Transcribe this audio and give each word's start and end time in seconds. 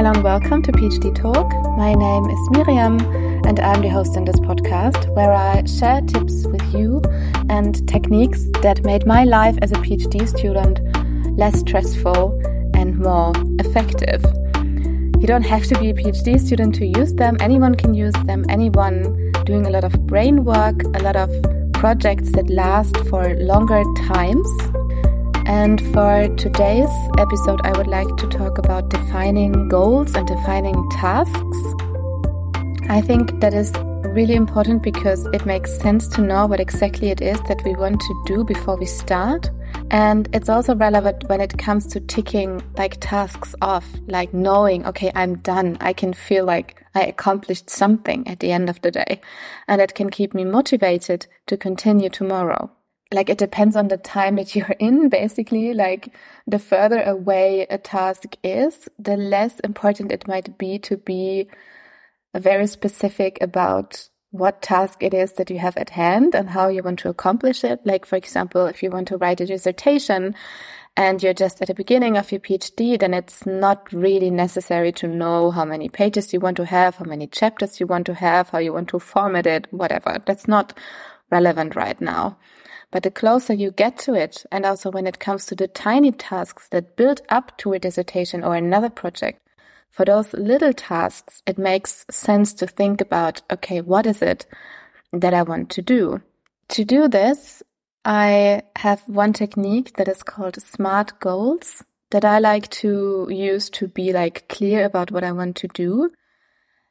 Hello 0.00 0.12
and 0.12 0.24
welcome 0.24 0.62
to 0.62 0.72
PhD 0.72 1.14
Talk. 1.14 1.52
My 1.76 1.92
name 1.92 2.24
is 2.30 2.50
Miriam 2.52 2.98
and 3.46 3.60
I'm 3.60 3.82
the 3.82 3.90
host 3.90 4.16
in 4.16 4.24
this 4.24 4.40
podcast 4.40 5.14
where 5.14 5.30
I 5.30 5.62
share 5.66 6.00
tips 6.00 6.46
with 6.46 6.62
you 6.72 7.02
and 7.50 7.86
techniques 7.86 8.46
that 8.62 8.82
made 8.82 9.06
my 9.06 9.24
life 9.24 9.58
as 9.60 9.72
a 9.72 9.74
PhD 9.74 10.26
student 10.26 10.80
less 11.36 11.60
stressful 11.60 12.40
and 12.72 12.98
more 12.98 13.34
effective. 13.58 14.24
You 15.20 15.26
don't 15.26 15.44
have 15.44 15.64
to 15.64 15.78
be 15.78 15.90
a 15.90 15.92
PhD 15.92 16.40
student 16.40 16.76
to 16.76 16.86
use 16.86 17.12
them. 17.12 17.36
Anyone 17.38 17.74
can 17.74 17.92
use 17.92 18.14
them. 18.24 18.46
Anyone 18.48 19.32
doing 19.44 19.66
a 19.66 19.70
lot 19.70 19.84
of 19.84 20.06
brain 20.06 20.46
work, 20.46 20.82
a 20.82 21.02
lot 21.02 21.16
of 21.16 21.30
projects 21.74 22.32
that 22.32 22.48
last 22.48 22.96
for 23.08 23.34
longer 23.34 23.82
times 24.06 24.48
and 25.50 25.80
for 25.92 26.28
today's 26.36 26.88
episode, 27.18 27.60
I 27.64 27.76
would 27.76 27.88
like 27.88 28.16
to 28.18 28.28
talk 28.28 28.58
about 28.58 28.88
defining 28.88 29.68
goals 29.68 30.14
and 30.14 30.24
defining 30.24 30.88
tasks. 30.90 31.58
I 32.88 33.00
think 33.00 33.40
that 33.40 33.52
is 33.52 33.72
really 34.14 34.36
important 34.36 34.84
because 34.84 35.26
it 35.32 35.44
makes 35.46 35.76
sense 35.76 36.06
to 36.14 36.22
know 36.22 36.46
what 36.46 36.60
exactly 36.60 37.10
it 37.10 37.20
is 37.20 37.40
that 37.48 37.64
we 37.64 37.74
want 37.74 38.00
to 38.00 38.22
do 38.26 38.44
before 38.44 38.76
we 38.76 38.86
start. 38.86 39.50
And 39.90 40.28
it's 40.32 40.48
also 40.48 40.76
relevant 40.76 41.28
when 41.28 41.40
it 41.40 41.58
comes 41.58 41.88
to 41.88 42.00
ticking 42.00 42.62
like 42.76 42.98
tasks 43.00 43.56
off, 43.60 43.88
like 44.06 44.32
knowing, 44.32 44.86
okay, 44.86 45.10
I'm 45.16 45.34
done. 45.38 45.78
I 45.80 45.94
can 45.94 46.12
feel 46.12 46.44
like 46.44 46.80
I 46.94 47.02
accomplished 47.02 47.68
something 47.68 48.24
at 48.28 48.38
the 48.38 48.52
end 48.52 48.70
of 48.70 48.80
the 48.82 48.92
day. 48.92 49.20
And 49.66 49.80
it 49.80 49.96
can 49.96 50.10
keep 50.10 50.32
me 50.32 50.44
motivated 50.44 51.26
to 51.48 51.56
continue 51.56 52.08
tomorrow 52.08 52.70
like 53.12 53.28
it 53.28 53.38
depends 53.38 53.76
on 53.76 53.88
the 53.88 53.96
time 53.96 54.36
that 54.36 54.54
you're 54.54 54.76
in 54.78 55.08
basically 55.08 55.74
like 55.74 56.14
the 56.46 56.58
further 56.58 57.02
away 57.02 57.66
a 57.70 57.78
task 57.78 58.36
is 58.42 58.88
the 58.98 59.16
less 59.16 59.60
important 59.60 60.12
it 60.12 60.28
might 60.28 60.56
be 60.58 60.78
to 60.78 60.96
be 60.96 61.48
very 62.34 62.66
specific 62.66 63.38
about 63.40 64.08
what 64.30 64.62
task 64.62 65.02
it 65.02 65.12
is 65.12 65.32
that 65.32 65.50
you 65.50 65.58
have 65.58 65.76
at 65.76 65.90
hand 65.90 66.36
and 66.36 66.50
how 66.50 66.68
you 66.68 66.82
want 66.82 66.98
to 67.00 67.08
accomplish 67.08 67.64
it 67.64 67.80
like 67.84 68.06
for 68.06 68.16
example 68.16 68.66
if 68.66 68.82
you 68.82 68.90
want 68.90 69.08
to 69.08 69.16
write 69.16 69.40
a 69.40 69.46
dissertation 69.46 70.34
and 70.96 71.22
you're 71.22 71.34
just 71.34 71.62
at 71.62 71.68
the 71.68 71.74
beginning 71.74 72.16
of 72.16 72.30
your 72.32 72.40
PhD, 72.40 72.98
then 72.98 73.14
it's 73.14 73.46
not 73.46 73.92
really 73.92 74.30
necessary 74.30 74.92
to 74.92 75.06
know 75.06 75.50
how 75.50 75.64
many 75.64 75.88
pages 75.88 76.32
you 76.32 76.40
want 76.40 76.56
to 76.56 76.66
have, 76.66 76.96
how 76.96 77.04
many 77.04 77.26
chapters 77.26 77.80
you 77.80 77.86
want 77.86 78.06
to 78.06 78.14
have, 78.14 78.50
how 78.50 78.58
you 78.58 78.72
want 78.72 78.88
to 78.88 78.98
format 78.98 79.46
it, 79.46 79.66
whatever. 79.70 80.18
That's 80.26 80.48
not 80.48 80.76
relevant 81.30 81.76
right 81.76 82.00
now. 82.00 82.36
But 82.90 83.04
the 83.04 83.10
closer 83.10 83.52
you 83.52 83.70
get 83.70 83.98
to 84.00 84.14
it, 84.14 84.44
and 84.50 84.66
also 84.66 84.90
when 84.90 85.06
it 85.06 85.20
comes 85.20 85.46
to 85.46 85.54
the 85.54 85.68
tiny 85.68 86.10
tasks 86.10 86.68
that 86.70 86.96
build 86.96 87.22
up 87.28 87.56
to 87.58 87.72
a 87.72 87.78
dissertation 87.78 88.42
or 88.42 88.56
another 88.56 88.90
project, 88.90 89.40
for 89.90 90.04
those 90.04 90.32
little 90.32 90.72
tasks, 90.72 91.42
it 91.46 91.58
makes 91.58 92.06
sense 92.10 92.52
to 92.54 92.66
think 92.66 93.00
about, 93.00 93.42
okay, 93.50 93.80
what 93.80 94.06
is 94.06 94.22
it 94.22 94.46
that 95.12 95.34
I 95.34 95.42
want 95.42 95.70
to 95.70 95.82
do? 95.82 96.22
To 96.68 96.84
do 96.84 97.08
this, 97.08 97.62
I 98.04 98.62
have 98.76 99.02
one 99.06 99.32
technique 99.32 99.96
that 99.96 100.08
is 100.08 100.22
called 100.22 100.60
SMART 100.60 101.20
goals 101.20 101.84
that 102.10 102.24
I 102.24 102.38
like 102.38 102.68
to 102.70 103.28
use 103.30 103.70
to 103.70 103.88
be 103.88 104.12
like 104.12 104.48
clear 104.48 104.84
about 104.84 105.10
what 105.10 105.24
I 105.24 105.32
want 105.32 105.56
to 105.56 105.68
do. 105.68 106.10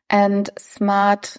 And 0.10 0.50
SMART 0.58 1.38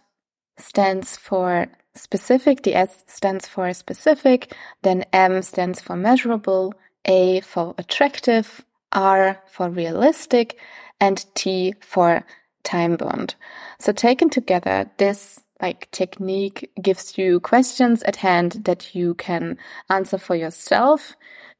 stands 0.59 1.17
for 1.17 1.69
specific. 2.01 2.63
The 2.63 2.75
S 2.75 3.05
stands 3.07 3.47
for 3.47 3.73
specific. 3.73 4.55
Then 4.83 5.05
M 5.13 5.43
stands 5.43 5.81
for 5.81 5.97
measurable. 5.97 6.75
A 7.05 7.41
for 7.41 7.75
attractive. 7.79 8.65
R 8.93 9.41
for 9.47 9.71
realistic. 9.71 10.59
And 11.01 11.25
T 11.35 11.75
for 11.81 12.25
time 12.63 12.97
bound. 12.97 13.35
So 13.79 13.93
taken 13.93 14.31
together, 14.31 14.91
this 14.99 15.41
like 15.61 15.91
technique 15.91 16.71
gives 16.81 17.19
you 17.19 17.41
questions 17.41 18.03
at 18.05 18.17
hand 18.17 18.63
that 18.65 18.95
you 18.95 19.15
can 19.15 19.59
answer 19.89 20.19
for 20.19 20.35
yourself 20.35 21.15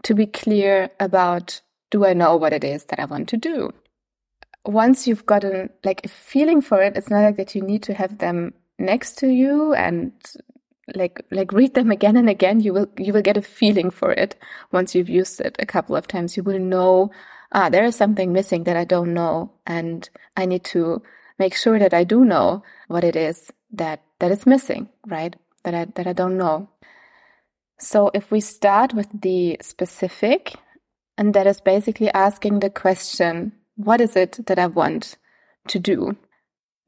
to 0.05 0.15
be 0.15 0.27
clear 0.27 0.91
about 0.99 1.61
do 1.91 2.07
I 2.07 2.13
know 2.13 2.37
what 2.37 2.53
it 2.53 2.65
is 2.65 2.85
that 2.85 3.01
I 3.01 3.05
want 3.05 3.29
to 3.31 3.37
do? 3.37 3.73
Once 4.65 5.07
you've 5.07 5.27
gotten 5.27 5.71
like 5.85 6.05
a 6.05 6.09
feeling 6.09 6.61
for 6.61 6.83
it, 6.83 6.97
it's 6.97 7.11
not 7.11 7.23
like 7.23 7.37
that 7.37 7.55
you 7.55 7.63
need 7.63 7.83
to 7.85 7.95
have 7.95 8.19
them 8.19 8.55
next 8.81 9.19
to 9.19 9.29
you 9.29 9.75
and 9.75 10.13
like 10.95 11.25
like 11.31 11.53
read 11.53 11.75
them 11.75 11.91
again 11.91 12.17
and 12.17 12.29
again 12.29 12.61
you 12.61 12.73
will 12.73 12.89
you 12.99 13.13
will 13.13 13.23
get 13.23 13.37
a 13.37 13.43
feeling 13.43 13.91
for 13.91 14.13
it. 14.13 14.37
Once 14.73 14.95
you've 14.95 15.09
used 15.09 15.41
it 15.41 15.57
a 15.59 15.67
couple 15.67 15.95
of 15.97 16.09
times 16.09 16.37
you 16.37 16.43
will 16.43 16.59
know 16.59 17.11
ah 17.53 17.69
there 17.69 17.85
is 17.85 17.97
something 17.97 18.33
missing 18.33 18.65
that 18.65 18.77
i 18.77 18.85
don't 18.85 19.13
know 19.13 19.53
and 19.67 20.09
i 20.37 20.47
need 20.47 20.65
to 20.65 21.03
make 21.39 21.55
sure 21.55 21.79
that 21.79 21.95
i 21.95 22.05
do 22.05 22.25
know 22.25 22.63
what 22.89 23.05
it 23.05 23.17
is 23.17 23.53
that 23.73 24.03
that 24.19 24.31
is 24.31 24.47
missing 24.47 24.89
right? 25.07 25.37
That 25.65 25.75
i 25.75 25.85
that 25.97 26.07
i 26.07 26.13
don't 26.13 26.39
know. 26.39 26.69
So 27.79 28.11
if 28.15 28.31
we 28.31 28.41
start 28.41 28.95
with 28.95 29.09
the 29.23 29.57
specific 29.63 30.55
and 31.17 31.35
that 31.35 31.47
is 31.47 31.61
basically 31.61 32.11
asking 32.11 32.61
the 32.61 32.71
question 32.71 33.53
what 33.77 34.01
is 34.01 34.17
it 34.17 34.47
that 34.47 34.59
i 34.59 34.67
want 34.67 35.17
to 35.69 35.79
do 35.79 36.17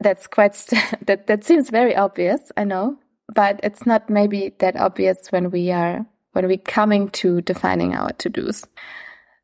that's 0.03 0.27
quite 0.27 0.55
st- 0.55 0.83
that 1.07 1.27
that 1.27 1.45
seems 1.45 1.71
very 1.71 1.95
obvious 1.95 2.53
i 2.57 2.65
know 2.65 2.99
but 3.35 3.61
it's 3.63 3.87
not 3.87 4.11
maybe 4.11 4.55
that 4.59 4.77
obvious 4.77 5.29
when 5.31 5.51
we 5.51 5.71
are 5.71 6.07
when 6.33 6.47
we 6.47 6.57
coming 6.57 7.09
to 7.11 7.43
defining 7.43 7.95
our 7.95 8.13
to-dos. 8.13 8.65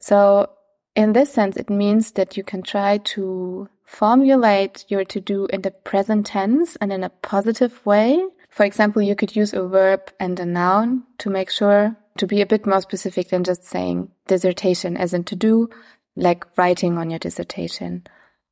So 0.00 0.50
in 0.94 1.12
this 1.12 1.32
sense 1.32 1.56
it 1.56 1.70
means 1.70 2.12
that 2.12 2.36
you 2.36 2.42
can 2.42 2.62
try 2.62 2.98
to 2.98 3.68
formulate 3.84 4.84
your 4.88 5.04
to-do 5.04 5.46
in 5.46 5.62
the 5.62 5.70
present 5.70 6.26
tense 6.26 6.76
and 6.76 6.92
in 6.92 7.04
a 7.04 7.10
positive 7.10 7.84
way. 7.86 8.22
For 8.50 8.64
example 8.64 9.02
you 9.02 9.14
could 9.14 9.36
use 9.36 9.52
a 9.52 9.66
verb 9.66 10.12
and 10.18 10.38
a 10.40 10.46
noun 10.46 11.04
to 11.18 11.30
make 11.30 11.50
sure 11.50 11.96
to 12.18 12.26
be 12.26 12.40
a 12.40 12.46
bit 12.46 12.66
more 12.66 12.80
specific 12.80 13.28
than 13.28 13.44
just 13.44 13.64
saying 13.64 14.10
dissertation 14.26 14.96
as 14.96 15.14
in 15.14 15.24
to 15.24 15.36
do 15.36 15.68
like 16.16 16.44
writing 16.58 16.98
on 16.98 17.10
your 17.10 17.20
dissertation 17.20 18.04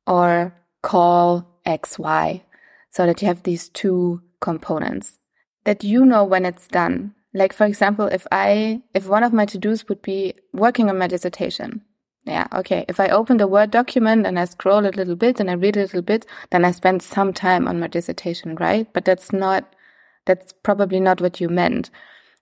or 0.05 0.55
call 0.81 1.56
XY 1.67 2.41
so 2.89 3.05
that 3.05 3.21
you 3.21 3.27
have 3.27 3.43
these 3.43 3.69
two 3.69 4.21
components 4.39 5.19
that 5.65 5.83
you 5.83 6.05
know 6.05 6.23
when 6.23 6.45
it's 6.45 6.67
done. 6.67 7.13
Like, 7.33 7.53
for 7.53 7.65
example, 7.65 8.07
if 8.07 8.25
I, 8.31 8.81
if 8.93 9.07
one 9.07 9.23
of 9.23 9.33
my 9.33 9.45
to-dos 9.45 9.87
would 9.89 10.01
be 10.01 10.33
working 10.53 10.89
on 10.89 10.97
my 10.97 11.07
dissertation. 11.07 11.81
Yeah. 12.25 12.47
Okay. 12.53 12.85
If 12.89 12.99
I 12.99 13.09
open 13.09 13.37
the 13.37 13.47
Word 13.47 13.71
document 13.71 14.25
and 14.25 14.39
I 14.39 14.45
scroll 14.45 14.85
a 14.85 14.89
little 14.89 15.15
bit 15.15 15.39
and 15.39 15.49
I 15.49 15.53
read 15.53 15.77
a 15.77 15.81
little 15.81 16.01
bit, 16.01 16.25
then 16.51 16.65
I 16.65 16.71
spend 16.71 17.01
some 17.01 17.33
time 17.33 17.67
on 17.67 17.79
my 17.79 17.87
dissertation, 17.87 18.55
right? 18.55 18.91
But 18.91 19.05
that's 19.05 19.31
not, 19.31 19.73
that's 20.25 20.53
probably 20.63 20.99
not 20.99 21.21
what 21.21 21.39
you 21.39 21.47
meant. 21.49 21.89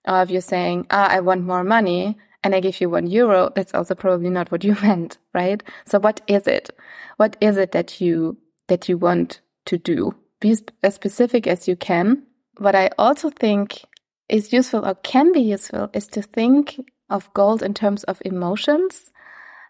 Or 0.06 0.22
if 0.22 0.30
you're 0.30 0.40
saying, 0.40 0.86
ah, 0.90 1.08
I 1.08 1.20
want 1.20 1.44
more 1.44 1.64
money 1.64 2.16
and 2.42 2.54
I 2.54 2.60
give 2.60 2.80
you 2.80 2.90
one 2.90 3.06
euro, 3.08 3.50
that's 3.54 3.74
also 3.74 3.94
probably 3.94 4.30
not 4.30 4.50
what 4.50 4.64
you 4.64 4.76
meant, 4.82 5.18
right? 5.34 5.62
So 5.84 5.98
what 5.98 6.20
is 6.26 6.46
it? 6.46 6.70
What 7.16 7.36
is 7.40 7.56
it 7.56 7.72
that 7.72 8.00
you, 8.00 8.38
that 8.68 8.88
you 8.88 8.98
want 8.98 9.40
to 9.66 9.78
do. 9.78 10.14
Be 10.40 10.56
as 10.82 10.94
specific 10.94 11.46
as 11.46 11.66
you 11.66 11.76
can. 11.76 12.22
What 12.58 12.74
I 12.74 12.90
also 12.98 13.30
think 13.30 13.84
is 14.28 14.52
useful 14.52 14.84
or 14.84 14.94
can 14.94 15.32
be 15.32 15.40
useful 15.40 15.90
is 15.92 16.06
to 16.08 16.22
think 16.22 16.80
of 17.08 17.32
goals 17.34 17.62
in 17.62 17.74
terms 17.74 18.04
of 18.04 18.20
emotions, 18.24 19.10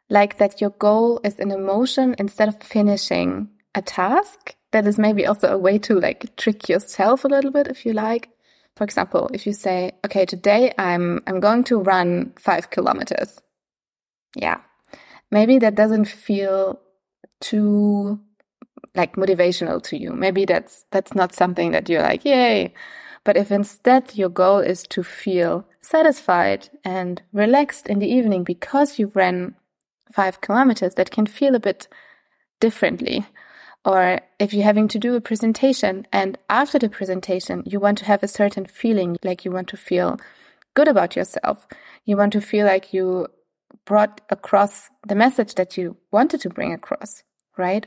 like 0.09 0.39
that 0.39 0.61
your 0.61 0.71
goal 0.71 1.21
is 1.25 1.39
an 1.39 1.51
emotion 1.51 2.15
instead 2.19 2.49
of 2.49 2.63
finishing 2.63 3.49
a 3.75 3.83
task. 3.83 4.55
That 4.73 4.87
is 4.87 4.99
maybe 4.99 5.27
also 5.27 5.49
a 5.49 5.59
way 5.59 5.79
to 5.81 6.01
like 6.01 6.37
trick 6.37 6.69
yourself 6.69 7.25
a 7.25 7.29
little 7.29 7.51
bit 7.51 7.69
if 7.69 7.87
you 7.87 7.93
like. 7.93 8.31
For 8.77 8.85
example, 8.85 9.31
if 9.33 9.47
you 9.47 9.53
say, 9.53 9.93
okay, 10.05 10.27
today 10.27 10.73
I'm, 10.79 11.21
I'm 11.27 11.41
going 11.41 11.65
to 11.65 11.79
run 11.79 12.35
five 12.39 12.71
kilometers. 12.71 13.41
Yeah. 14.35 14.61
Maybe 15.31 15.59
that 15.59 15.75
doesn't 15.75 16.05
feel 16.07 16.79
too 17.41 18.21
like 18.97 19.17
motivational 19.17 19.83
to 19.85 19.99
you. 19.99 20.13
Maybe 20.13 20.45
that's 20.45 20.85
that's 20.91 21.15
not 21.15 21.35
something 21.35 21.73
that 21.73 21.89
you're 21.89 22.03
like, 22.03 22.25
yay. 22.25 22.75
But 23.25 23.37
if 23.37 23.51
instead 23.51 24.15
your 24.15 24.29
goal 24.29 24.59
is 24.59 24.85
to 24.89 25.03
feel 25.03 25.67
satisfied 25.81 26.69
and 26.85 27.23
relaxed 27.33 27.89
in 27.89 27.99
the 27.99 28.09
evening 28.09 28.45
because 28.45 28.99
you 28.99 29.11
ran 29.15 29.57
five 30.13 30.41
kilometers, 30.41 30.95
that 30.95 31.11
can 31.11 31.27
feel 31.27 31.55
a 31.55 31.61
bit 31.61 31.89
differently. 32.61 33.27
Or 33.85 34.21
if 34.39 34.53
you're 34.53 34.65
having 34.65 34.89
to 34.89 34.99
do 34.99 35.15
a 35.15 35.21
presentation 35.21 36.07
and 36.13 36.39
after 36.51 36.79
the 36.79 36.89
presentation, 36.89 37.63
you 37.67 37.79
want 37.79 37.99
to 37.99 38.05
have 38.05 38.23
a 38.23 38.29
certain 38.29 38.67
feeling, 38.67 39.17
like 39.23 39.45
you 39.45 39.51
want 39.51 39.69
to 39.69 39.77
feel 39.77 40.19
good 40.75 40.89
about 40.89 41.17
yourself. 41.17 41.67
You 42.05 42.17
want 42.17 42.33
to 42.35 42.41
feel 42.41 42.67
like 42.67 42.93
you 42.93 43.29
brought 43.85 44.21
across 44.31 44.91
the 45.07 45.15
message 45.15 45.55
that 45.55 45.77
you 45.77 45.97
wanted 46.11 46.41
to 46.43 46.51
bring 46.51 46.73
across, 46.73 47.23
right? 47.57 47.87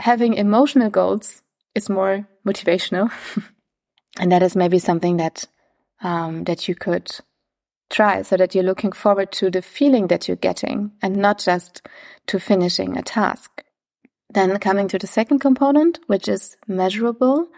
Having 0.00 0.34
emotional 0.34 0.90
goals 0.90 1.42
is 1.74 1.88
more 1.88 2.26
motivational. 2.46 3.10
and 4.18 4.32
that 4.32 4.42
is 4.42 4.56
maybe 4.56 4.78
something 4.78 5.18
that, 5.18 5.46
um, 6.02 6.44
that 6.44 6.68
you 6.68 6.74
could 6.74 7.10
try 7.90 8.22
so 8.22 8.36
that 8.36 8.54
you're 8.54 8.64
looking 8.64 8.92
forward 8.92 9.32
to 9.32 9.50
the 9.50 9.62
feeling 9.62 10.06
that 10.06 10.28
you're 10.28 10.36
getting 10.36 10.92
and 11.02 11.16
not 11.16 11.38
just 11.38 11.82
to 12.26 12.38
finishing 12.38 12.96
a 12.96 13.02
task. 13.02 13.64
Then 14.32 14.56
coming 14.58 14.86
to 14.88 14.98
the 14.98 15.08
second 15.08 15.40
component, 15.40 15.98
which 16.06 16.28
is 16.28 16.56
measurable. 16.68 17.48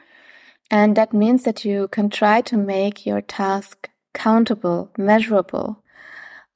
And 0.70 0.96
that 0.96 1.12
means 1.12 1.44
that 1.44 1.64
you 1.64 1.88
can 1.88 2.08
try 2.08 2.40
to 2.42 2.56
make 2.56 3.04
your 3.04 3.20
task 3.20 3.90
countable, 4.14 4.90
measurable. 4.96 5.81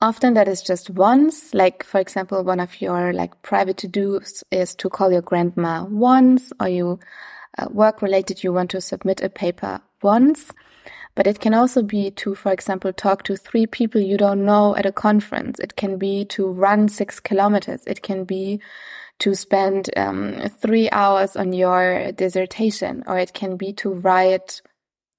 Often 0.03 0.35
that 0.35 0.47
is 0.47 0.61
just 0.61 0.91
once, 0.91 1.55
like 1.55 1.83
for 1.83 1.99
example, 1.99 2.45
one 2.45 2.61
of 2.61 2.83
your 2.83 3.15
like 3.15 3.41
private 3.41 3.79
to 3.79 3.89
dos 3.89 4.45
is 4.51 4.75
to 4.77 4.91
call 4.91 5.11
your 5.11 5.23
grandma 5.23 5.85
once, 5.85 6.53
or 6.61 6.69
you 6.69 7.01
uh, 7.57 7.69
work 7.71 8.03
related, 8.03 8.45
you 8.45 8.53
want 8.53 8.71
to 8.73 8.81
submit 8.83 9.23
a 9.23 9.31
paper 9.31 9.81
once. 10.03 10.53
But 11.15 11.27
it 11.27 11.41
can 11.41 11.55
also 11.55 11.83
be 11.83 12.11
to, 12.11 12.35
for 12.35 12.53
example, 12.53 12.93
talk 12.93 13.23
to 13.23 13.37
three 13.37 13.67
people 13.67 13.99
you 13.99 14.19
don't 14.19 14.45
know 14.45 14.77
at 14.77 14.85
a 14.85 14.93
conference. 14.93 15.59
It 15.61 15.77
can 15.77 15.97
be 15.97 16.27
to 16.27 16.47
run 16.47 16.91
six 16.91 17.19
kilometers. 17.19 17.83
It 17.87 18.03
can 18.03 18.25
be 18.25 18.61
to 19.21 19.35
spend 19.35 19.89
um, 19.97 20.43
three 20.61 20.91
hours 20.91 21.37
on 21.37 21.55
your 21.55 22.13
dissertation, 22.13 23.03
or 23.07 23.19
it 23.19 23.33
can 23.33 23.57
be 23.57 23.73
to 23.75 23.95
write 23.95 24.61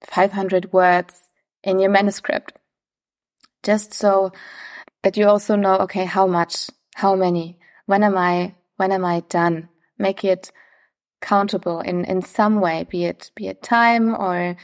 500 0.05 0.71
words 0.71 1.15
in 1.63 1.79
your 1.79 1.89
manuscript. 1.89 2.56
Just 3.63 3.93
so 3.93 4.31
that 5.03 5.17
you 5.17 5.27
also 5.27 5.55
know, 5.55 5.77
okay, 5.79 6.05
how 6.05 6.27
much, 6.27 6.69
how 6.95 7.15
many, 7.15 7.59
when 7.85 8.03
am 8.03 8.17
I, 8.17 8.55
when 8.77 8.91
am 8.91 9.05
I 9.05 9.21
done? 9.29 9.69
Make 9.97 10.23
it 10.23 10.51
countable 11.21 11.79
in, 11.81 12.05
in 12.05 12.21
some 12.21 12.61
way, 12.61 12.85
be 12.89 13.05
it, 13.05 13.31
be 13.35 13.47
it 13.47 13.63
time 13.63 14.15
or 14.15 14.55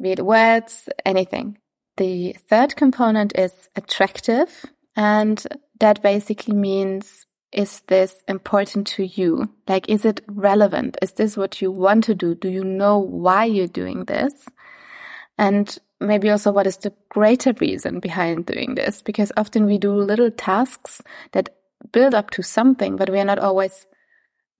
be 0.00 0.12
it 0.12 0.24
words, 0.24 0.88
anything. 1.04 1.58
The 1.96 2.36
third 2.48 2.76
component 2.76 3.38
is 3.38 3.68
attractive. 3.76 4.64
And 4.96 5.44
that 5.80 6.02
basically 6.02 6.54
means, 6.54 7.26
is 7.52 7.80
this 7.86 8.22
important 8.26 8.86
to 8.88 9.04
you? 9.04 9.48
Like, 9.68 9.88
is 9.88 10.04
it 10.04 10.22
relevant? 10.26 10.96
Is 11.00 11.12
this 11.12 11.36
what 11.36 11.62
you 11.62 11.70
want 11.70 12.04
to 12.04 12.14
do? 12.14 12.34
Do 12.34 12.48
you 12.48 12.64
know 12.64 12.98
why 12.98 13.44
you're 13.44 13.66
doing 13.66 14.04
this? 14.04 14.32
And 15.38 15.76
maybe 16.04 16.30
also 16.30 16.52
what 16.52 16.66
is 16.66 16.76
the 16.78 16.92
greater 17.08 17.52
reason 17.60 18.00
behind 18.00 18.46
doing 18.46 18.74
this? 18.74 19.02
Because 19.02 19.32
often 19.36 19.66
we 19.66 19.78
do 19.78 19.94
little 19.94 20.30
tasks 20.30 21.02
that 21.32 21.50
build 21.92 22.14
up 22.14 22.30
to 22.30 22.42
something, 22.42 22.96
but 22.96 23.10
we 23.10 23.18
are 23.18 23.24
not 23.24 23.38
always 23.38 23.86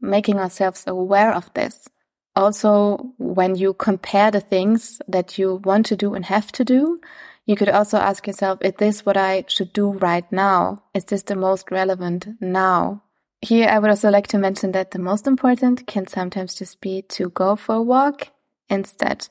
making 0.00 0.38
ourselves 0.38 0.84
aware 0.86 1.32
of 1.32 1.52
this. 1.54 1.88
Also, 2.36 2.98
when 3.18 3.54
you 3.54 3.74
compare 3.74 4.30
the 4.30 4.40
things 4.40 5.00
that 5.06 5.38
you 5.38 5.60
want 5.64 5.86
to 5.86 5.96
do 5.96 6.14
and 6.14 6.24
have 6.26 6.50
to 6.52 6.64
do, 6.64 6.98
you 7.46 7.56
could 7.56 7.68
also 7.68 7.98
ask 7.98 8.26
yourself, 8.26 8.58
is 8.62 8.72
this 8.78 9.06
what 9.06 9.16
I 9.16 9.44
should 9.48 9.72
do 9.72 9.92
right 9.92 10.30
now? 10.32 10.82
Is 10.94 11.04
this 11.04 11.22
the 11.22 11.36
most 11.36 11.70
relevant 11.70 12.26
now? 12.40 13.02
Here, 13.40 13.68
I 13.68 13.78
would 13.78 13.90
also 13.90 14.10
like 14.10 14.26
to 14.28 14.38
mention 14.38 14.72
that 14.72 14.92
the 14.92 14.98
most 14.98 15.26
important 15.26 15.86
can 15.86 16.06
sometimes 16.06 16.54
just 16.54 16.80
be 16.80 17.02
to 17.10 17.28
go 17.28 17.56
for 17.56 17.76
a 17.76 17.82
walk 17.82 18.28
instead. 18.68 19.28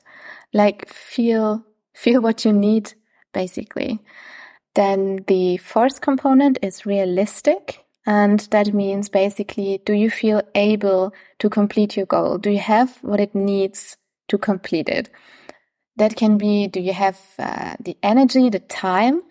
Like 0.52 0.88
feel, 0.88 1.64
feel 1.94 2.20
what 2.20 2.44
you 2.44 2.52
need, 2.52 2.92
basically. 3.32 4.00
Then 4.74 5.24
the 5.26 5.56
fourth 5.58 6.00
component 6.00 6.58
is 6.62 6.84
realistic. 6.84 7.84
And 8.06 8.40
that 8.50 8.74
means 8.74 9.08
basically, 9.08 9.80
do 9.86 9.94
you 9.94 10.10
feel 10.10 10.42
able 10.54 11.14
to 11.38 11.48
complete 11.48 11.96
your 11.96 12.06
goal? 12.06 12.36
Do 12.36 12.50
you 12.50 12.58
have 12.58 12.98
what 13.00 13.20
it 13.20 13.34
needs 13.34 13.96
to 14.28 14.36
complete 14.36 14.90
it? 14.90 15.08
That 15.96 16.16
can 16.16 16.36
be, 16.36 16.66
do 16.66 16.80
you 16.80 16.92
have 16.92 17.18
uh, 17.38 17.76
the 17.80 17.96
energy, 18.02 18.50
the 18.50 18.58
time? 18.58 19.22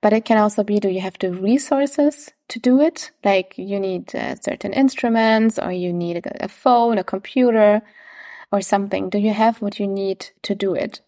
But 0.00 0.12
it 0.12 0.24
can 0.24 0.38
also 0.38 0.62
be, 0.62 0.78
do 0.78 0.88
you 0.88 1.00
have 1.00 1.18
the 1.18 1.32
resources 1.32 2.30
to 2.50 2.60
do 2.60 2.80
it? 2.80 3.10
Like 3.24 3.54
you 3.56 3.80
need 3.80 4.14
uh, 4.14 4.36
certain 4.36 4.72
instruments 4.72 5.58
or 5.58 5.72
you 5.72 5.92
need 5.92 6.24
a, 6.24 6.44
a 6.44 6.48
phone, 6.48 6.98
a 6.98 7.04
computer 7.04 7.82
or 8.52 8.60
something. 8.60 9.10
Do 9.10 9.18
you 9.18 9.32
have 9.32 9.60
what 9.60 9.80
you 9.80 9.88
need 9.88 10.30
to 10.42 10.54
do 10.54 10.74
it? 10.74 11.00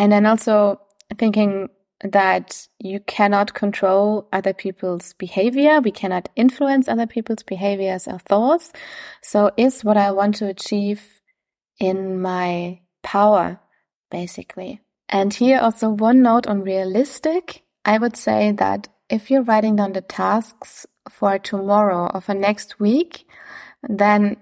And 0.00 0.10
then 0.10 0.24
also 0.24 0.80
thinking 1.18 1.68
that 2.02 2.66
you 2.78 3.00
cannot 3.00 3.52
control 3.52 4.26
other 4.32 4.54
people's 4.54 5.12
behavior. 5.12 5.82
We 5.82 5.90
cannot 5.90 6.30
influence 6.34 6.88
other 6.88 7.06
people's 7.06 7.42
behaviors 7.42 8.08
or 8.08 8.18
thoughts. 8.18 8.72
So 9.22 9.50
is 9.58 9.84
what 9.84 9.98
I 9.98 10.10
want 10.12 10.36
to 10.36 10.46
achieve 10.46 11.20
in 11.78 12.18
my 12.18 12.80
power, 13.02 13.60
basically. 14.10 14.80
And 15.10 15.34
here 15.34 15.58
also 15.60 15.90
one 15.90 16.22
note 16.22 16.46
on 16.46 16.62
realistic. 16.62 17.62
I 17.84 17.98
would 17.98 18.16
say 18.16 18.52
that 18.52 18.88
if 19.10 19.30
you're 19.30 19.42
writing 19.42 19.76
down 19.76 19.92
the 19.92 20.00
tasks 20.00 20.86
for 21.10 21.38
tomorrow 21.38 22.10
or 22.14 22.22
for 22.22 22.32
next 22.32 22.80
week, 22.80 23.26
then 23.86 24.38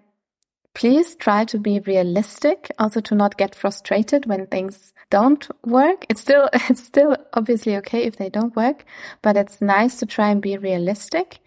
please 0.78 1.16
try 1.16 1.44
to 1.44 1.58
be 1.58 1.80
realistic, 1.80 2.70
also 2.78 3.00
to 3.00 3.16
not 3.16 3.36
get 3.36 3.52
frustrated 3.52 4.26
when 4.26 4.46
things 4.46 4.92
don't 5.10 5.48
work. 5.66 6.06
It's 6.08 6.20
still, 6.20 6.48
it's 6.54 6.84
still 6.84 7.16
obviously 7.34 7.76
okay 7.78 8.04
if 8.04 8.16
they 8.16 8.30
don't 8.30 8.54
work, 8.54 8.84
but 9.20 9.36
it's 9.36 9.60
nice 9.60 9.98
to 9.98 10.06
try 10.06 10.30
and 10.30 10.40
be 10.40 10.56
realistic. 10.56 11.40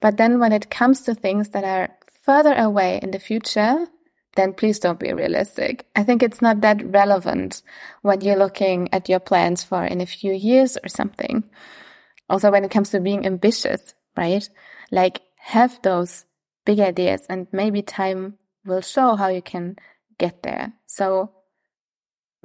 But 0.00 0.18
then 0.18 0.40
when 0.40 0.52
it 0.52 0.70
comes 0.70 1.00
to 1.02 1.14
things 1.14 1.48
that 1.50 1.64
are 1.64 1.88
further 2.22 2.54
away 2.54 3.00
in 3.02 3.12
the 3.12 3.18
future, 3.18 3.86
then 4.36 4.52
please 4.52 4.78
don't 4.78 5.00
be 5.00 5.14
realistic. 5.14 5.86
I 5.96 6.02
think 6.02 6.22
it's 6.22 6.42
not 6.42 6.60
that 6.60 6.84
relevant 6.84 7.62
when 8.02 8.20
you're 8.20 8.36
looking 8.36 8.92
at 8.92 9.08
your 9.08 9.20
plans 9.20 9.64
for 9.64 9.86
in 9.86 10.02
a 10.02 10.06
few 10.06 10.34
years 10.34 10.76
or 10.84 10.90
something. 10.90 11.44
Also, 12.28 12.50
when 12.50 12.64
it 12.64 12.70
comes 12.70 12.90
to 12.90 13.00
being 13.00 13.24
ambitious, 13.24 13.94
right? 14.18 14.46
Like 14.90 15.22
have 15.36 15.80
those 15.80 16.26
big 16.66 16.78
ideas 16.78 17.24
and 17.30 17.46
maybe 17.52 17.80
time 17.80 18.36
will 18.64 18.80
show 18.80 19.16
how 19.16 19.28
you 19.28 19.42
can 19.42 19.76
get 20.18 20.42
there. 20.42 20.72
So 20.86 21.30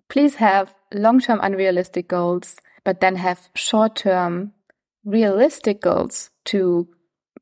please 0.09 0.35
have 0.35 0.73
long-term 0.93 1.39
unrealistic 1.41 2.07
goals, 2.07 2.57
but 2.83 3.01
then 3.01 3.15
have 3.15 3.49
short-term 3.55 4.53
realistic 5.03 5.81
goals 5.81 6.31
to 6.45 6.87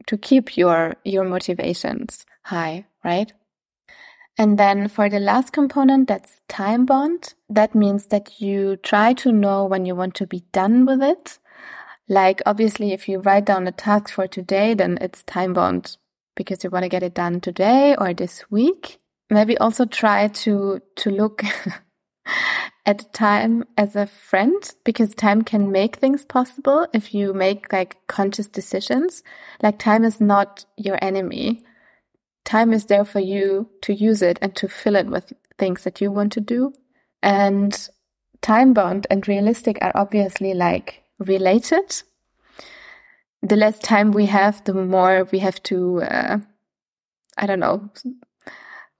to 0.08 0.18
keep 0.18 0.58
your 0.58 0.96
your 1.06 1.24
motivations 1.24 2.25
high, 2.44 2.86
right? 3.04 3.31
And 4.38 4.58
then 4.58 4.88
for 4.88 5.10
the 5.10 5.20
last 5.20 5.54
component, 5.54 6.08
that's 6.08 6.42
time 6.48 6.86
bound. 6.86 7.36
That 7.50 7.75
means 7.75 8.08
that 8.08 8.42
you 8.42 8.77
try 8.77 9.13
to 9.13 9.32
know 9.32 9.65
when 9.65 9.86
you 9.86 9.96
want 9.96 10.15
to 10.15 10.27
be 10.27 10.44
done 10.51 10.86
with 10.86 11.03
it. 11.03 11.38
Like 12.10 12.42
obviously, 12.46 12.92
if 12.94 13.08
you 13.08 13.20
write 13.20 13.46
down 13.46 13.68
a 13.68 13.72
task 13.72 14.10
for 14.10 14.27
today, 14.27 14.74
then 14.74 14.98
it's 15.00 15.24
time 15.24 15.53
bound 15.53 15.98
because 16.36 16.63
you 16.63 16.70
want 16.70 16.84
to 16.84 16.90
get 16.90 17.04
it 17.04 17.13
done 17.13 17.42
today 17.42 17.96
or 17.98 18.13
this 18.13 18.50
week. 18.50 19.00
Maybe 19.30 19.58
also 19.58 19.86
try 19.86 20.28
to 20.28 20.82
to 20.96 21.10
look 21.10 21.44
at 22.86 23.13
time 23.13 23.63
as 23.78 23.96
a 23.96 24.06
friend 24.06 24.75
because 24.84 25.16
time 25.16 25.42
can 25.42 25.72
make 25.72 25.96
things 25.98 26.25
possible 26.25 26.88
if 26.94 27.13
you 27.13 27.34
make 27.34 27.72
like 27.72 27.98
conscious 28.08 28.48
decisions. 28.48 29.24
Like 29.62 29.80
time 29.80 30.04
is 30.04 30.20
not 30.20 30.66
your 30.78 30.98
enemy. 31.02 31.63
Time 32.46 32.74
is 32.74 32.86
there 32.86 33.06
for 33.06 33.22
you 33.22 33.70
to 33.82 33.94
use 33.94 34.22
it 34.22 34.38
and 34.42 34.56
to 34.58 34.68
fill 34.68 34.96
it 34.96 35.08
with 35.08 35.32
things 35.58 35.84
that 35.84 36.02
you 36.02 36.12
want 36.12 36.34
to 36.34 36.42
do. 36.42 36.74
And 37.22 37.90
time 38.42 38.74
bound 38.74 39.08
and 39.10 39.25
realistic 39.28 39.78
are 39.82 39.94
obviously 39.96 40.54
like 40.54 41.04
related. 41.20 42.04
The 43.44 43.58
less 43.58 43.78
time 43.80 44.12
we 44.12 44.26
have, 44.28 44.64
the 44.64 44.74
more 44.74 45.28
we 45.30 45.40
have 45.40 45.62
to, 45.64 46.02
uh, 46.02 46.38
I 47.38 47.46
don't 47.46 47.60
know, 47.60 47.90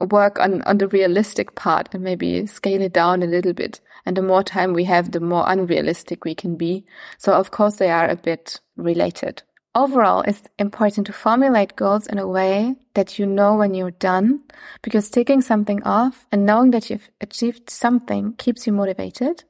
work 0.02 0.38
on, 0.38 0.62
on 0.64 0.80
the 0.80 0.90
realistic 0.90 1.56
part 1.56 1.88
and 1.94 2.04
maybe 2.04 2.46
scale 2.46 2.82
it 2.82 2.92
down 2.92 3.24
a 3.24 3.28
little 3.28 3.54
bit. 3.54 3.80
And 4.06 4.18
the 4.18 4.22
more 4.22 4.44
time 4.44 4.74
we 4.74 4.84
have, 4.84 5.12
the 5.12 5.22
more 5.22 5.46
unrealistic 5.48 6.26
we 6.26 6.36
can 6.36 6.58
be. 6.58 6.86
So 7.18 7.32
of 7.32 7.52
course 7.52 7.78
they 7.78 7.90
are 7.90 8.10
a 8.10 8.18
bit 8.18 8.60
related. 8.76 9.44
Overall, 9.76 10.22
it's 10.28 10.44
important 10.60 11.08
to 11.08 11.14
formulate 11.14 11.78
goals 11.78 12.06
in 12.06 12.20
a 12.20 12.28
way 12.28 12.76
that 12.96 13.18
you 13.18 13.26
know 13.26 13.56
when 13.56 13.74
you're 13.74 13.92
done, 13.92 14.44
because 14.82 15.10
taking 15.10 15.42
something 15.42 15.82
off 15.84 16.28
and 16.32 16.46
knowing 16.46 16.72
that 16.72 16.90
you've 16.90 17.10
achieved 17.22 17.70
something 17.70 18.34
keeps 18.34 18.68
you 18.68 18.74
motivated. 18.74 19.46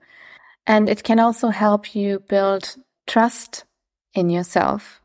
And 0.66 0.88
it 0.88 1.04
can 1.04 1.20
also 1.20 1.50
help 1.50 1.94
you 1.96 2.20
build 2.20 2.76
trust 3.06 3.66
in 4.14 4.30
yourself 4.30 5.02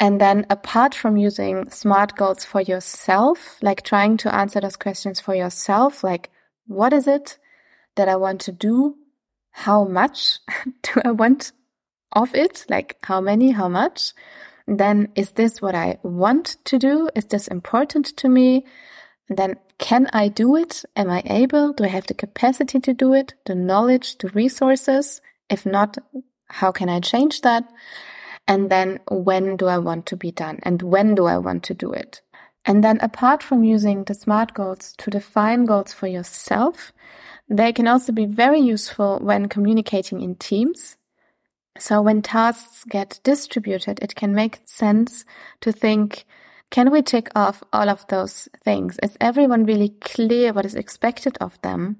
and 0.00 0.18
then 0.18 0.46
apart 0.48 0.94
from 0.94 1.18
using 1.18 1.68
smart 1.68 2.16
goals 2.16 2.42
for 2.42 2.62
yourself, 2.62 3.58
like 3.60 3.82
trying 3.82 4.16
to 4.16 4.34
answer 4.34 4.58
those 4.58 4.76
questions 4.76 5.20
for 5.20 5.34
yourself, 5.34 6.02
like 6.02 6.30
what 6.66 6.94
is 6.94 7.06
it 7.06 7.36
that 7.96 8.08
I 8.08 8.16
want 8.16 8.40
to 8.42 8.52
do? 8.52 8.96
How 9.50 9.84
much 9.84 10.38
do 10.82 11.02
I 11.04 11.10
want 11.10 11.52
of 12.12 12.34
it? 12.34 12.64
Like 12.70 12.96
how 13.02 13.20
many, 13.20 13.50
how 13.50 13.68
much? 13.68 14.12
then 14.66 15.08
is 15.16 15.32
this 15.32 15.60
what 15.60 15.74
I 15.74 15.98
want 16.04 16.56
to 16.66 16.78
do? 16.78 17.10
Is 17.16 17.24
this 17.24 17.48
important 17.48 18.16
to 18.18 18.28
me? 18.28 18.64
Then 19.28 19.56
can 19.78 20.08
I 20.12 20.28
do 20.28 20.54
it? 20.54 20.84
Am 20.94 21.10
I 21.10 21.22
able? 21.26 21.72
Do 21.72 21.84
I 21.84 21.88
have 21.88 22.06
the 22.06 22.14
capacity 22.14 22.78
to 22.78 22.94
do 22.94 23.12
it? 23.12 23.34
The 23.46 23.56
knowledge, 23.56 24.18
the 24.18 24.28
resources? 24.28 25.20
If 25.48 25.66
not, 25.66 25.98
how 26.50 26.72
can 26.72 26.88
I 26.88 27.00
change 27.00 27.40
that? 27.42 27.64
And 28.46 28.70
then 28.70 29.00
when 29.08 29.56
do 29.56 29.66
I 29.66 29.78
want 29.78 30.06
to 30.06 30.16
be 30.16 30.32
done? 30.32 30.58
And 30.62 30.82
when 30.82 31.14
do 31.14 31.26
I 31.26 31.38
want 31.38 31.62
to 31.64 31.74
do 31.74 31.92
it? 31.92 32.20
And 32.64 32.84
then 32.84 32.98
apart 33.00 33.42
from 33.42 33.64
using 33.64 34.04
the 34.04 34.14
SMART 34.14 34.52
goals 34.54 34.94
to 34.98 35.10
define 35.10 35.64
goals 35.64 35.92
for 35.92 36.06
yourself, 36.06 36.92
they 37.48 37.72
can 37.72 37.88
also 37.88 38.12
be 38.12 38.26
very 38.26 38.60
useful 38.60 39.18
when 39.20 39.48
communicating 39.48 40.20
in 40.20 40.34
teams. 40.34 40.96
So 41.78 42.02
when 42.02 42.22
tasks 42.22 42.84
get 42.84 43.20
distributed, 43.24 44.00
it 44.02 44.14
can 44.14 44.34
make 44.34 44.60
sense 44.66 45.24
to 45.60 45.72
think, 45.72 46.26
can 46.70 46.90
we 46.90 47.02
tick 47.02 47.28
off 47.34 47.62
all 47.72 47.88
of 47.88 48.06
those 48.08 48.48
things? 48.62 48.98
Is 49.02 49.16
everyone 49.20 49.64
really 49.64 49.90
clear 50.00 50.52
what 50.52 50.66
is 50.66 50.74
expected 50.74 51.38
of 51.40 51.60
them? 51.62 51.96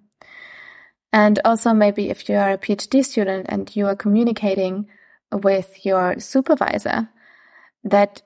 And 1.13 1.41
also 1.45 1.73
maybe 1.73 2.09
if 2.11 2.29
you 2.29 2.37
are 2.37 2.53
a 2.53 2.59
PhD 2.59 3.05
student 3.05 3.47
and 3.49 3.75
you 3.75 3.87
are 3.87 3.97
communicating 3.97 4.89
with 5.33 5.85
your 5.85 6.19
supervisor, 6.21 7.09
that 7.85 8.23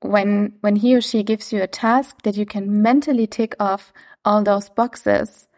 when, 0.00 0.54
when 0.60 0.76
he 0.76 0.94
or 0.94 1.00
she 1.00 1.22
gives 1.22 1.52
you 1.52 1.62
a 1.62 1.66
task 1.66 2.22
that 2.22 2.36
you 2.36 2.46
can 2.46 2.82
mentally 2.82 3.26
tick 3.26 3.56
off 3.58 3.92
all 4.24 4.42
those 4.42 4.68
boxes 4.68 5.48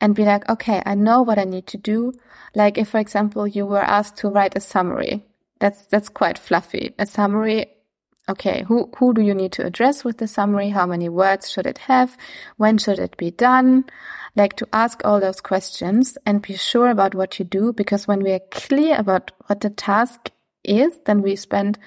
and 0.00 0.14
be 0.14 0.24
like, 0.24 0.48
okay, 0.48 0.82
I 0.86 0.94
know 0.94 1.22
what 1.22 1.38
I 1.38 1.44
need 1.44 1.66
to 1.68 1.78
do. 1.78 2.12
Like 2.54 2.78
if, 2.78 2.88
for 2.88 2.98
example, 2.98 3.46
you 3.46 3.66
were 3.66 3.82
asked 3.82 4.16
to 4.18 4.28
write 4.28 4.56
a 4.56 4.60
summary, 4.60 5.26
that's, 5.60 5.86
that's 5.86 6.08
quite 6.08 6.38
fluffy. 6.38 6.94
A 6.98 7.06
summary. 7.06 7.66
Okay. 8.28 8.64
Who, 8.66 8.90
who 8.96 9.12
do 9.12 9.20
you 9.20 9.34
need 9.34 9.52
to 9.52 9.66
address 9.66 10.02
with 10.02 10.18
the 10.18 10.26
summary? 10.26 10.70
How 10.70 10.86
many 10.86 11.08
words 11.08 11.50
should 11.50 11.66
it 11.66 11.78
have? 11.78 12.16
When 12.56 12.78
should 12.78 12.98
it 12.98 13.16
be 13.16 13.30
done? 13.30 13.84
Like 14.34 14.56
to 14.56 14.68
ask 14.72 15.02
all 15.04 15.20
those 15.20 15.40
questions 15.40 16.16
and 16.24 16.42
be 16.42 16.56
sure 16.56 16.88
about 16.88 17.14
what 17.14 17.38
you 17.38 17.44
do. 17.44 17.72
Because 17.72 18.08
when 18.08 18.22
we 18.22 18.32
are 18.32 18.40
clear 18.50 18.96
about 18.98 19.32
what 19.46 19.60
the 19.60 19.70
task 19.70 20.30
is, 20.64 20.98
then 21.04 21.20
we 21.20 21.36
spend 21.36 21.78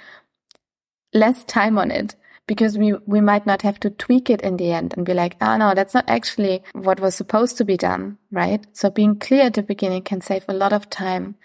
less 1.14 1.44
time 1.44 1.78
on 1.78 1.90
it 1.90 2.16
because 2.48 2.78
we, 2.78 2.94
we 3.06 3.20
might 3.20 3.46
not 3.46 3.62
have 3.62 3.80
to 3.82 3.90
tweak 3.90 4.30
it 4.30 4.42
in 4.42 4.58
the 4.58 4.72
end 4.72 4.94
and 4.96 5.06
be 5.06 5.14
like, 5.14 5.36
oh 5.42 5.58
no, 5.58 5.74
that's 5.74 5.94
not 5.94 6.06
actually 6.08 6.64
what 6.74 7.00
was 7.00 7.16
supposed 7.16 7.58
to 7.58 7.66
be 7.66 7.78
done, 7.78 8.18
right? 8.32 8.66
So 8.74 8.90
being 8.90 9.18
clear 9.18 9.44
at 9.44 9.56
the 9.56 9.64
beginning 9.64 10.04
can 10.04 10.22
save 10.22 10.46
a 10.48 10.54
lot 10.54 10.72
of 10.72 10.90
time 10.90 11.36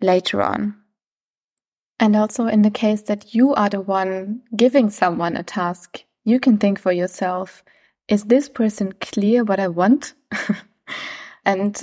later 0.00 0.42
on. 0.42 0.76
And 2.00 2.14
also 2.14 2.46
in 2.46 2.62
the 2.62 2.70
case 2.70 3.02
that 3.02 3.34
you 3.34 3.54
are 3.54 3.68
the 3.68 3.80
one 3.80 4.42
giving 4.56 4.90
someone 4.90 5.36
a 5.36 5.42
task, 5.42 6.04
you 6.24 6.38
can 6.38 6.58
think 6.58 6.78
for 6.78 6.92
yourself, 6.92 7.64
is 8.06 8.24
this 8.24 8.48
person 8.48 8.92
clear 9.00 9.44
what 9.44 9.60
I 9.60 9.68
want? 9.68 10.14
and 11.44 11.82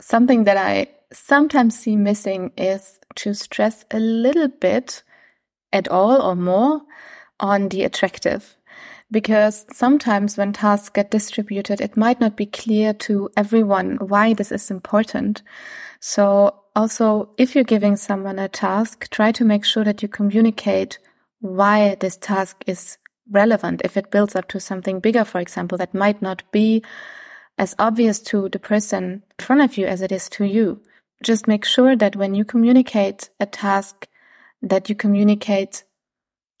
something 0.00 0.44
that 0.44 0.56
I 0.56 0.88
sometimes 1.12 1.78
see 1.78 1.96
missing 1.96 2.52
is 2.56 2.98
to 3.16 3.34
stress 3.34 3.84
a 3.90 3.98
little 3.98 4.48
bit 4.48 5.02
at 5.72 5.88
all 5.88 6.20
or 6.20 6.36
more 6.36 6.82
on 7.40 7.68
the 7.68 7.84
attractive. 7.84 8.56
Because 9.10 9.66
sometimes 9.72 10.36
when 10.36 10.52
tasks 10.52 10.88
get 10.88 11.12
distributed, 11.12 11.80
it 11.80 11.96
might 11.96 12.20
not 12.20 12.36
be 12.36 12.46
clear 12.46 12.92
to 12.92 13.30
everyone 13.36 13.96
why 13.96 14.34
this 14.34 14.50
is 14.50 14.70
important. 14.70 15.42
So 16.00 16.54
also, 16.76 17.30
if 17.38 17.54
you're 17.54 17.64
giving 17.64 17.96
someone 17.96 18.38
a 18.38 18.48
task, 18.48 19.08
try 19.10 19.32
to 19.32 19.44
make 19.44 19.64
sure 19.64 19.82
that 19.82 20.02
you 20.02 20.08
communicate 20.08 20.98
why 21.40 21.96
this 21.98 22.16
task 22.18 22.62
is 22.66 22.98
relevant. 23.30 23.80
If 23.82 23.96
it 23.96 24.10
builds 24.10 24.36
up 24.36 24.48
to 24.48 24.60
something 24.60 25.00
bigger, 25.00 25.24
for 25.24 25.40
example, 25.40 25.78
that 25.78 25.94
might 25.94 26.20
not 26.20 26.42
be 26.52 26.84
as 27.58 27.74
obvious 27.78 28.20
to 28.20 28.50
the 28.50 28.58
person 28.58 29.22
in 29.38 29.44
front 29.44 29.62
of 29.62 29.78
you 29.78 29.86
as 29.86 30.02
it 30.02 30.12
is 30.12 30.28
to 30.28 30.44
you. 30.44 30.82
Just 31.22 31.48
make 31.48 31.64
sure 31.64 31.96
that 31.96 32.14
when 32.14 32.34
you 32.34 32.44
communicate 32.44 33.30
a 33.40 33.46
task, 33.46 34.06
that 34.60 34.88
you 34.90 34.94
communicate 34.94 35.84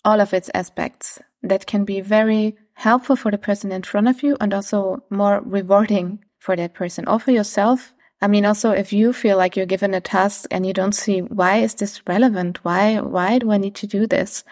all 0.04 0.20
of 0.20 0.32
its 0.32 0.50
aspects 0.54 1.20
that 1.42 1.66
can 1.66 1.84
be 1.84 2.00
very 2.00 2.56
helpful 2.74 3.16
for 3.16 3.30
the 3.30 3.38
person 3.38 3.70
in 3.70 3.82
front 3.82 4.08
of 4.08 4.22
you 4.22 4.36
and 4.40 4.54
also 4.54 5.04
more 5.10 5.42
rewarding 5.44 6.24
for 6.38 6.56
that 6.56 6.74
person 6.74 7.06
or 7.06 7.20
for 7.20 7.32
yourself. 7.32 7.92
I 8.20 8.28
mean, 8.28 8.46
also 8.46 8.70
if 8.70 8.92
you 8.92 9.12
feel 9.12 9.36
like 9.36 9.56
you're 9.56 9.66
given 9.66 9.94
a 9.94 10.00
task 10.00 10.46
and 10.50 10.66
you 10.66 10.72
don't 10.72 10.94
see 10.94 11.20
why 11.20 11.58
is 11.58 11.74
this 11.74 12.00
relevant? 12.06 12.64
Why, 12.64 13.00
why 13.00 13.38
do 13.38 13.50
I 13.50 13.58
need 13.58 13.74
to 13.76 13.86
do 13.86 14.06
this? 14.06 14.42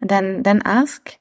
Then, 0.00 0.42
then 0.42 0.62
ask 0.64 1.18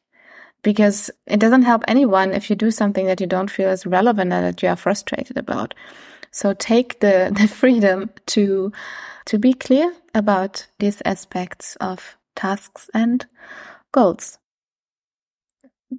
because 0.64 1.12
it 1.28 1.40
doesn't 1.40 1.64
help 1.64 1.84
anyone 1.88 2.34
if 2.34 2.50
you 2.50 2.56
do 2.56 2.72
something 2.72 3.06
that 3.06 3.22
you 3.22 3.28
don't 3.28 3.52
feel 3.52 3.70
is 3.70 3.86
relevant 3.86 4.34
and 4.34 4.46
that 4.46 4.62
you 4.64 4.70
are 4.70 4.76
frustrated 4.76 5.38
about. 5.38 5.74
So 6.32 6.54
take 6.54 7.00
the, 7.00 7.32
the 7.40 7.48
freedom 7.48 8.10
to, 8.28 8.72
to 9.26 9.38
be 9.38 9.54
clear 9.54 9.94
about 10.16 10.68
these 10.80 11.02
aspects 11.06 11.76
of 11.78 12.18
tasks 12.36 12.90
and 12.94 13.26
goals. 13.92 14.40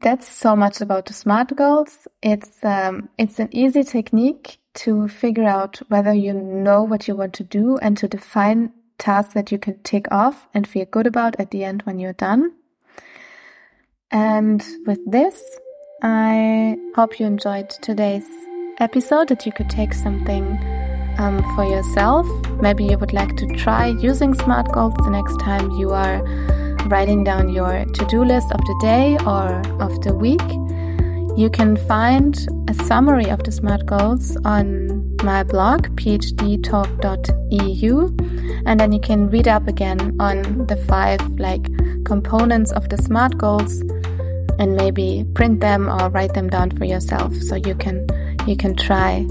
That's 0.01 0.27
so 0.27 0.57
much 0.57 0.81
about 0.81 1.07
the 1.07 1.13
SMART 1.13 1.55
goals. 1.55 2.09
It's 2.23 2.65
um, 2.65 3.11
it's 3.19 3.39
an 3.39 3.51
easy 3.53 3.85
technique 3.85 4.59
to 4.75 5.09
figure 5.09 5.45
out 5.45 5.79
whether 5.89 6.13
you 6.13 6.33
know 6.33 6.83
what 6.83 7.07
you 7.07 7.15
want 7.15 7.35
to 7.35 7.45
do 7.45 7.77
and 7.79 7.97
to 7.99 8.09
define 8.09 8.73
tasks 8.99 9.35
that 9.35 9.53
you 9.53 9.59
can 9.59 9.79
tick 9.83 10.07
off 10.11 10.47
and 10.55 10.67
feel 10.67 10.87
good 10.87 11.07
about 11.07 11.39
at 11.39 11.51
the 11.51 11.65
end 11.65 11.83
when 11.83 11.99
you're 11.99 12.13
done. 12.13 12.53
And 14.11 14.63
with 14.87 15.01
this, 15.11 15.43
I 16.03 16.77
hope 16.95 17.19
you 17.19 17.27
enjoyed 17.27 17.71
today's 17.71 18.29
episode, 18.79 19.29
that 19.29 19.47
you 19.47 19.53
could 19.53 19.71
take 19.71 19.95
something 19.95 20.59
um, 21.19 21.43
for 21.55 21.65
yourself. 21.65 22.27
Maybe 22.61 22.85
you 22.85 22.99
would 22.99 23.13
like 23.13 23.37
to 23.37 23.47
try 23.57 23.87
using 23.87 24.35
SMART 24.35 24.73
goals 24.73 24.95
the 25.05 25.11
next 25.11 25.39
time 25.41 25.71
you 25.73 25.91
are 25.91 26.23
writing 26.89 27.25
down 27.25 27.49
your 27.49 27.85
to 27.85 28.07
do 28.07 28.25
list 28.25 28.51
of 28.53 28.61
the 28.61 28.79
day 28.81 29.17
or 29.27 29.61
of 29.81 30.01
the 30.03 30.15
week. 30.15 30.43
You 31.35 31.49
can 31.49 31.79
find 31.89 32.37
a 32.69 32.75
summary 32.85 33.31
of 33.31 33.43
the 33.43 33.51
SMART 33.51 33.87
goals 33.87 34.37
on 34.45 35.17
my 35.23 35.43
blog, 35.43 35.87
phdtalk.eu, 35.97 38.17
and 38.67 38.79
then 38.79 38.93
you 38.93 39.01
can 39.01 39.31
read 39.31 39.49
up 39.49 39.67
again 39.67 40.15
on 40.21 40.67
the 40.67 40.77
five 40.77 41.23
like 41.41 41.65
components 42.05 42.71
of 42.73 42.91
the 42.91 42.99
SMART 42.99 43.39
goals 43.39 43.81
and 44.59 44.77
maybe 44.77 45.25
print 45.33 45.61
them 45.61 45.89
or 45.89 46.11
write 46.11 46.35
them 46.35 46.51
down 46.51 46.71
for 46.73 46.85
yourself 46.85 47.35
so 47.35 47.57
you 47.57 47.75
can 47.77 48.07
you 48.47 48.55
can 48.55 48.77
try 48.77 49.27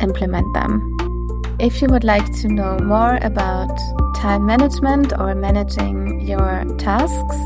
implement 0.00 0.54
them. 0.54 0.80
If 1.60 1.82
you 1.82 1.88
would 1.88 2.04
like 2.04 2.32
to 2.40 2.48
know 2.48 2.78
more 2.78 3.18
about 3.20 3.76
time 4.16 4.46
management 4.46 5.12
or 5.18 5.34
managing 5.34 6.26
your 6.26 6.64
tasks. 6.78 7.36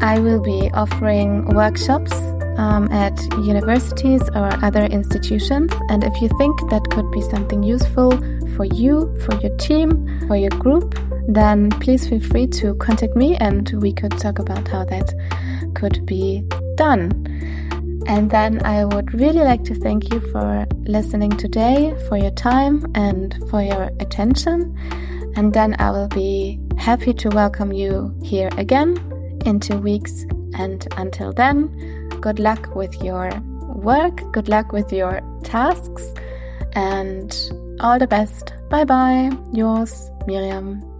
I 0.00 0.18
will 0.18 0.40
be 0.40 0.70
offering 0.74 1.44
workshops 1.46 2.12
um, 2.56 2.90
at 2.92 3.18
universities 3.44 4.22
or 4.34 4.52
other 4.64 4.84
institutions. 4.84 5.72
And 5.88 6.04
if 6.04 6.20
you 6.20 6.28
think 6.38 6.58
that 6.70 6.82
could 6.90 7.10
be 7.10 7.20
something 7.22 7.62
useful 7.62 8.10
for 8.56 8.64
you, 8.64 9.14
for 9.24 9.34
your 9.40 9.56
team, 9.56 10.26
for 10.26 10.36
your 10.36 10.50
group, 10.50 10.98
then 11.28 11.70
please 11.70 12.08
feel 12.08 12.20
free 12.20 12.46
to 12.46 12.74
contact 12.76 13.16
me 13.16 13.36
and 13.36 13.70
we 13.80 13.92
could 13.92 14.18
talk 14.18 14.38
about 14.38 14.68
how 14.68 14.84
that 14.84 15.12
could 15.74 16.04
be 16.06 16.44
done. 16.76 17.10
And 18.06 18.30
then 18.30 18.64
I 18.64 18.84
would 18.84 19.14
really 19.14 19.40
like 19.40 19.64
to 19.64 19.74
thank 19.74 20.12
you 20.12 20.20
for 20.30 20.66
listening 20.82 21.30
today, 21.30 21.96
for 22.06 22.18
your 22.18 22.32
time, 22.32 22.86
and 22.94 23.34
for 23.48 23.62
your 23.62 23.90
attention. 23.98 24.76
And 25.36 25.54
then 25.54 25.74
I 25.78 25.90
will 25.90 26.08
be 26.08 26.60
happy 26.76 27.14
to 27.14 27.28
welcome 27.30 27.72
you 27.72 28.14
here 28.22 28.50
again 28.58 28.98
in 29.46 29.58
two 29.58 29.78
weeks. 29.78 30.26
And 30.56 30.86
until 30.96 31.32
then, 31.32 32.03
good 32.24 32.38
luck 32.38 32.74
with 32.74 33.02
your 33.04 33.30
work, 33.90 34.22
good 34.32 34.48
luck 34.48 34.72
with 34.72 34.90
your 34.90 35.20
tasks, 35.42 36.14
and 36.72 37.30
all 37.80 37.98
the 37.98 38.06
best. 38.06 38.54
Bye 38.70 38.84
bye, 38.84 39.30
yours, 39.52 40.10
Miriam. 40.26 40.93